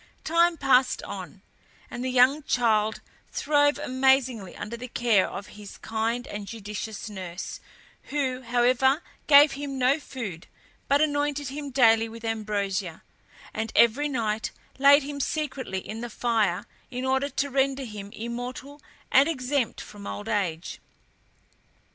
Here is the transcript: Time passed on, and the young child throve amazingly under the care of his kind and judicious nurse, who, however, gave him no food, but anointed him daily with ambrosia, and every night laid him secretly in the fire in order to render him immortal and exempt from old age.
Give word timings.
Time 0.23 0.57
passed 0.57 1.03
on, 1.03 1.43
and 1.91 2.03
the 2.03 2.09
young 2.09 2.41
child 2.41 3.01
throve 3.31 3.77
amazingly 3.77 4.55
under 4.57 4.75
the 4.75 4.87
care 4.87 5.27
of 5.29 5.45
his 5.61 5.77
kind 5.77 6.25
and 6.25 6.47
judicious 6.47 7.07
nurse, 7.07 7.59
who, 8.05 8.41
however, 8.41 9.03
gave 9.27 9.51
him 9.51 9.77
no 9.77 9.99
food, 9.99 10.47
but 10.87 11.01
anointed 11.01 11.49
him 11.49 11.69
daily 11.69 12.09
with 12.09 12.25
ambrosia, 12.25 13.03
and 13.53 13.71
every 13.75 14.09
night 14.09 14.49
laid 14.79 15.03
him 15.03 15.19
secretly 15.19 15.77
in 15.87 16.01
the 16.01 16.09
fire 16.09 16.65
in 16.89 17.05
order 17.05 17.29
to 17.29 17.51
render 17.51 17.83
him 17.83 18.11
immortal 18.13 18.81
and 19.11 19.29
exempt 19.29 19.79
from 19.79 20.07
old 20.07 20.27
age. 20.27 20.79